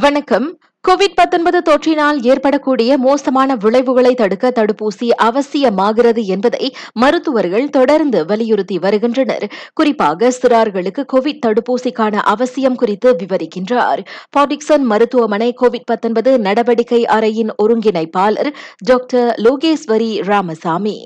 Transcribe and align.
வணக்கம். 0.00 0.58
கோவிட் 0.86 1.14
19 1.20 1.60
தொற்றினால் 1.66 2.18
ஏற்படக்கூடிய 2.30 2.90
மோசமான 3.04 3.54
விளைவுகளை 3.62 4.10
தடுக்க 4.20 4.50
தடுப்பூசி 4.58 5.06
அவசியமாகிறது 5.26 6.22
என்பதை 6.34 6.64
மருத்துவர்கள் 7.02 7.66
தொடர்ந்து 7.76 8.18
வலியுறுத்தி 8.30 8.76
வருகின்றனர். 8.84 9.46
குறிப்பாக 9.78 10.30
சிறார்களுக்கு 10.36 11.04
கோவிட் 11.12 11.40
தடுப்பூசிக்கான 11.46 12.20
அவசியம் 12.34 12.76
குறித்து 12.82 13.08
விவரிக்கின்றார். 13.22 14.02
பாடிக்சன் 14.36 14.84
மருத்துவமனை 14.92 15.50
கோவிட் 15.62 15.88
19 15.92 16.36
நடவடிக்கை 16.46 17.00
அறையின் 17.16 17.50
ஒருங்கிணைப்பாளர் 17.64 18.50
டாக்டர் 18.90 19.32
லோகேஸ்வரி 19.46 20.12
ராமசாமி. 20.30 20.96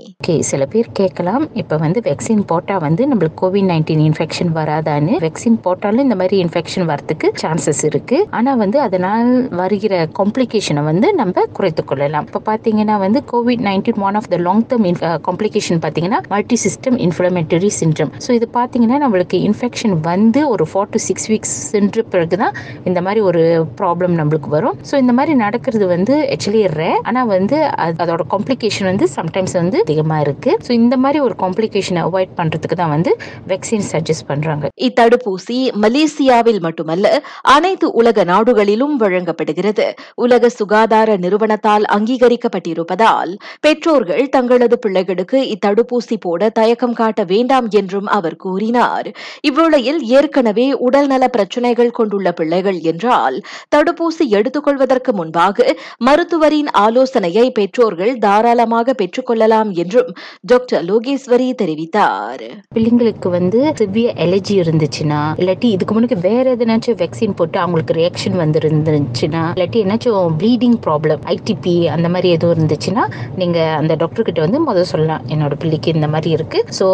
சில 0.51 0.63
பேர் 0.75 0.93
கேட்கலாம். 1.01 1.47
இப்போ 1.63 1.79
வந்து 1.87 2.03
வேக்சின் 2.11 2.45
போட்டால் 2.53 2.85
வந்து 2.87 3.03
நம்மளுக்கு 3.13 3.41
கோவிட் 3.45 3.69
நைன்டீன் 3.73 4.05
இன்ஃபெக்ஷன் 4.11 4.53
வராதான்னு. 4.61 5.17
வெக்சின் 5.27 5.59
போட்டாலும் 5.69 6.07
இந்த 6.09 6.19
மாதிரி 6.23 6.37
இன்ஃபெக்ஷன் 6.45 6.89
வரதுக்கு 6.93 7.31
சான்சஸ் 7.45 7.83
இருக்கு. 7.93 8.21
ஆனால் 8.39 8.63
வந்து 8.65 8.81
அதனால் 8.89 9.29
வருகிற 9.71 9.97
காம்ப்ளிகேஷனை 10.19 10.83
வந்து 10.85 11.15
நம்ம 11.15 11.43
குறைத்து 11.53 11.83
கொள்ளலாம். 11.85 12.25
இப்போ 12.27 12.41
பார்த்தீங்கன்னா 12.47 12.95
வந்து 12.99 13.19
COVID 13.33 13.63
nineteen 13.67 13.99
one 13.99 14.15
of 14.15 14.29
the 14.29 14.37
long 14.37 14.63
term 14.71 14.87
complication 15.27 15.81
பார்த்தீங்கன்னா 15.85 16.19
multi 16.29 16.57
system 16.65 16.97
inflammatory 17.05 17.71
syndrome 17.81 18.11
so 18.27 18.31
இது 18.31 18.47
பார்த்தீங்கன்னா 18.55 18.99
நம்மளுக்கு 19.05 19.37
இன்ஃபெக்ஷன் 19.49 19.95
வந்து 20.01 20.41
ஒரு 20.49 20.65
ஃபோர் 20.71 20.89
டு 20.91 21.01
சிக்ஸ் 21.07 21.27
வீக்ஸ் 21.31 21.55
சென்ற 21.73 22.03
பிறகு 22.15 22.37
தான் 22.37 22.57
இந்த 22.85 23.01
மாதிரி 23.01 23.21
ஒரு 23.21 23.43
ப்ராப்ளம் 23.81 24.17
நம்மளுக்கு 24.21 24.49
வரும். 24.49 24.77
ஸோ 24.91 24.97
இந்த 24.97 25.13
மாதிரி 25.13 25.35
நடக்கிறது 25.37 25.87
வந்து 25.87 26.17
ஆக்சுவலி 26.35 26.63
ரே 26.75 26.91
ஆனால் 27.03 27.27
வந்து 27.27 27.57
அது- 27.85 27.99
அதோட 28.05 28.25
காம்ப்ளிகேஷன் 28.35 28.89
வந்து 28.91 29.09
சம்டைம்ஸ் 29.17 29.57
வந்து 29.61 29.79
அதிகமாக 29.81 30.21
இருக்கு. 30.21 30.53
ஸோ 30.67 30.71
இந்த 30.81 30.97
மாதிரி 30.97 31.21
ஒரு 31.21 31.37
காம்ப்ளிகேஷனை 31.39 32.03
அவாய்ட் 32.09 32.35
பண்ணுறதுக்கு 32.37 32.81
தான் 32.83 32.95
வந்து 32.97 33.13
வேக்சின் 33.49 33.89
சஜஸ்ட் 33.93 34.29
பண்ணுறாங்க 34.29 34.67
இத்தடுப்பூசி 34.89 35.59
மலேசியாவில் 35.85 36.61
மட்டுமல்ல 36.61 37.07
அனைத்து 37.55 37.87
உலக 37.93 38.25
நாடுகளிலும் 38.25 38.97
வழங்கப்படுகிறது. 38.97 39.59
உலக 40.15 40.49
சுகாதார 40.49 41.17
நிறுவனத்தால் 41.17 41.85
அங்கீகரிக்கப்பட்டிருப்பதால் 41.93 43.35
பெற்றோர்கள் 43.61 44.29
தங்களது 44.29 44.79
பிள்ளைகளுக்கு 44.79 45.39
இத்தடுப்பூசி 45.55 46.17
போட 46.21 46.49
தயக்கம் 46.49 46.93
காட்ட 46.93 47.25
வேண்டாம் 47.25 47.69
என்றும் 47.71 48.07
அவர் 48.07 48.37
கூறினார். 48.37 49.13
இவ்வேளையில் 49.49 49.99
ஏற்கனவே 49.99 50.73
உடல்நல 50.73 51.29
பிரச்சினைகள் 51.29 51.91
கொண்டுள்ள 51.91 52.33
பிள்ளைகள் 52.33 52.81
என்றால் 52.81 53.43
தடுப்பூசி 53.77 54.27
எடுத்துக்கொள்வதற்கு 54.29 55.13
முன்பாக 55.13 55.77
மருத்துவரின் 56.05 56.71
ஆலோசனையை 56.71 57.51
பெற்றோர்கள் 57.51 58.19
தாராளமாக 58.19 58.95
பெற்றுக்கொள்ளலாம் 59.03 59.71
என்றும் 59.73 60.15
டாக்டர் 60.41 60.85
லோகேஸ்வரி 60.85 61.49
தெரிவித்தார். 61.63 62.45
பிள்ளைங்களுக்கு 62.75 63.29
வந்து 63.29 63.73
சிவியர் 63.79 64.19
அலர்ஜி 64.27 64.57
இருந்துச்சுன்னா 64.63 65.21
இல்லாட்டி 65.39 65.65
இதுக்கு 65.65 66.01
முன்னாடி 66.01 66.21
வேற 66.21 66.57
எதனாச்சும் 66.57 66.99
வேக்சின் 67.03 67.37
போட்டு 67.37 67.59
அவங்களுக்கு 67.59 67.95
ரியாக்ஷன் 67.95 68.37
வந்து 68.37 68.59
இருந்துச்சுன்னா 69.41 69.55
இல்லாட்டி 69.57 69.79
என்னாச்சும் 69.85 70.37
ப்ளீடிங் 70.41 70.79
ப்ராப்ளம் 70.87 71.23
ஐடிபி 71.35 71.75
அந்த 71.95 72.09
மாதிரி 72.15 72.29
எதுவும் 72.37 72.55
இருந்துச்சுன்னா 72.57 73.05
நீங்கள் 73.41 73.77
அந்த 73.81 73.93
டாக்டர் 74.03 74.29
கிட்ட 74.29 74.41
வந்து 74.47 74.61
முதல் 74.69 74.91
சொல்லலாம். 74.93 75.25
என்னோட 75.35 75.55
பிள்ளைக்கு 75.63 75.95
இந்த 75.97 76.09
மாதிரி 76.15 76.31
இருக்கு. 76.39 76.61
ஸோ 76.79 76.89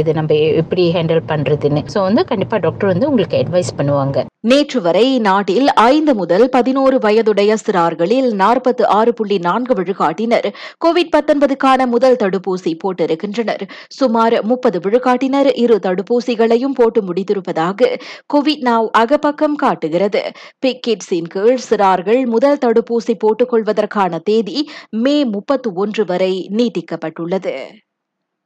இது 0.00 0.10
நம்ம 0.20 0.34
எப்படி 0.62 0.84
ஹேண்டில் 0.98 1.22
பண்ணுறதுன்னு 1.32 1.84
ஸோ 1.94 2.00
வந்து 2.08 2.24
கண்டிப்பாக 2.32 2.64
டாக்டர் 2.66 2.92
வந்து 2.94 3.08
உங்களுக்கு 3.12 3.40
அட்வைஸ் 3.42 3.78
பண்ணுவாங்க. 3.80 4.29
நேற்று 4.44 4.80
வரை 4.80 5.18
நாட்டில் 5.18 5.66
ஐந்து 5.72 6.14
முதல் 6.14 6.48
பதினோரு 6.48 6.98
வயதுடைய 6.98 7.56
சிறார்களில் 7.64 8.28
நாற்பத்தி 8.42 8.84
ஆறு 8.98 9.12
புள்ளி 9.14 9.38
நான்கு 9.38 9.74
விழுக்காட்டினர் 9.74 10.48
கோவிட் 10.84 11.10
19க்கான 11.16 11.86
முதல் 11.86 12.16
தடுப்பூசி 12.16 12.72
போட்டிருக்கின்றனர். 12.82 13.64
சுமார் 13.88 14.36
முப்பது 14.42 14.80
விழுக்காட்டினர் 14.80 15.50
இரு 15.54 15.76
தடுப்பூசிகளையும் 15.86 16.74
போட்டு 16.74 17.02
முடித்திருப்பதாக 17.02 17.90
கோவிட் 18.34 18.64
நாவ் 18.70 18.88
அகப்பக்கம் 18.98 19.58
காட்டுகிறது. 19.64 20.22
பிக்கிட்ஸின் 20.66 21.30
கீழ் 21.36 21.60
சிறார்கள் 21.68 22.26
முதல் 22.26 22.58
தடுப்பூசி 22.58 23.16
போட்டுக்கொள்வதற்கான 23.24 24.22
தேதி 24.22 24.68
மே 24.90 25.24
முப்பத்து 25.24 25.70
ஒன்று 25.74 26.04
வரை 26.04 26.32
நீட்டிக்கப்பட்டுள்ளது. 26.56 27.54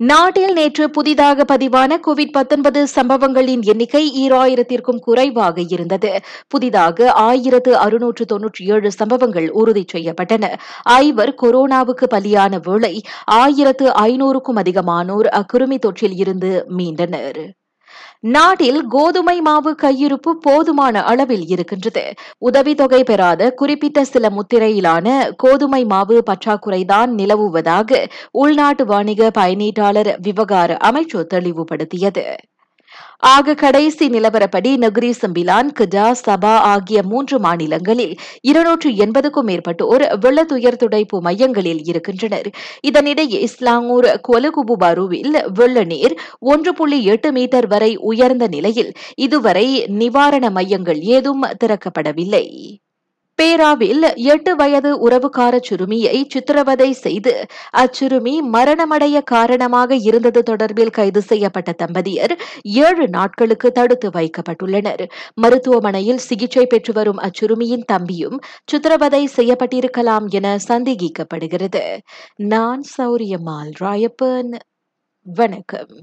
நாட்டில் 0.01 0.53
நேற்று 0.53 0.91
புதிதாக 0.91 1.45
பதிவான 1.45 1.99
கோவிட் 2.07 2.33
19 2.33 2.85
சம்பவங்களின் 2.85 3.63
எண்ணிக்கை 3.63 4.03
ஈராயிரத்திற்கும் 4.23 4.99
குறைவாக 4.99 5.61
இருந்தது. 5.69 6.11
புதிதாக 6.49 7.13
ஆயிரத்து 7.13 7.77
அறுநூற்று 7.77 8.25
தொன்னூற்றி 8.33 8.65
ஏழு 8.65 8.93
சம்பவங்கள் 8.93 9.51
உறுதி 9.51 9.85
செய்யப்பட்டன. 9.93 10.53
ஐவர் 10.83 11.35
கொரோனாவுக்கு 11.43 12.09
பலியான 12.11 12.61
வேளை 12.63 12.95
ஆயிரத்து 13.25 13.89
ஐநூறுக்கும் 13.91 14.61
அதிகமானோர் 14.63 15.29
அக்கிருமி 15.41 15.79
தொற்றில் 15.87 16.17
இருந்து 16.17 16.67
மீண்டனர். 16.77 17.43
நாட்டில் 18.21 18.87
கோதுமை 18.87 19.41
மாவு 19.41 19.75
கையிருப்பு 19.83 20.31
போதுமான 20.41 21.03
அளவில் 21.05 21.47
இருக்கின்றது. 21.47 22.05
உதவித்தொகை 22.39 23.05
பெறாத 23.05 23.51
குறிப்பிட்ட 23.55 24.05
சில 24.05 24.31
முத்திரையிலான 24.31 25.35
கோதுமை 25.37 25.85
மாவு 25.85 26.23
பற்றாக்குறைதான் 26.31 27.07
நிலவுவதாக 27.07 28.07
உள்நாட்டு 28.31 28.87
வணிக 28.87 29.31
பயனீட்டாளர் 29.39 30.15
விவகார 30.23 30.77
அமைச்சு 30.85 31.23
தெளிவுபடுத்தியது. 31.35 32.37
ஆக 33.19 33.55
கடைசி 33.55 34.09
நிலவரப்படி 34.09 34.71
நகரி 34.77 35.11
சம்பிலான் 35.21 35.69
கிடா 35.73 36.07
சபா 36.27 36.55
ஆகிய 36.73 37.03
மூன்று 37.03 37.39
மாநிலங்களில் 37.39 38.15
இருநூற்று 38.41 38.91
எண்பதுக்கும் 38.91 39.49
மேற்பட்டோர் 39.51 40.05
வெள்ள 40.21 40.45
துயர் 40.45 40.81
துடைப்பு 40.83 41.19
மையங்களில் 41.21 41.83
இருக்கின்றனர். 41.85 42.49
இதனிடையே 42.83 43.41
இஸ்லாங்கூர் 43.49 44.09
கொலகுபுபாருவில் 44.29 45.35
வெள்ள 45.55 45.85
நீர் 45.85 46.17
ஒன்று 46.39 46.75
புள்ளி 46.75 47.05
எட்டு 47.05 47.33
மீட்டர் 47.33 47.67
வரை 47.67 47.97
உயர்ந்த 47.97 48.47
நிலையில் 48.47 48.93
இதுவரை 49.15 49.67
நிவாரண 49.87 50.51
மையங்கள் 50.51 51.01
ஏதும் 51.17 51.45
திறக்கப்படவில்லை. 51.65 52.47
பேராவில் 53.39 54.05
எட்டு 54.25 54.57
வயது 54.57 55.09
உறவுக்கார 55.09 55.55
சிறுமியை 55.61 56.27
சித்திரவதை 56.29 56.91
செய்து 56.93 57.33
அச்சிறுமி 57.77 58.35
மரணமடைய 58.53 59.21
காரணமாக 59.25 59.97
இருந்தது 59.97 60.43
தொடர்பில் 60.43 60.91
கைது 60.91 61.23
செய்யப்பட்ட 61.23 61.75
தம்பதியர் 61.83 62.35
ஏழு 62.63 63.09
நாட்களுக்கு 63.09 63.73
தடுத்து 63.73 64.11
வைக்கப்பட்டுள்ளனர். 64.11 65.05
மருத்துவமனையில் 65.35 66.19
சிகிச்சை 66.19 66.67
பெற்று 66.67 66.93
வரும் 66.93 67.19
அச்சிறுமியின் 67.19 67.85
தம்பியும் 67.85 68.39
சித்திரவதை 68.65 69.23
செய்யப்பட்டிருக்கலாம் 69.37 70.29
என 70.31 70.57
சந்தேகிக்கப்படுகிறது. 70.69 71.85
நான் 72.37 72.85
சௌரியமால் 72.97 73.73
ராயப்பன். 73.81 74.55
வணக்கம். 75.27 75.95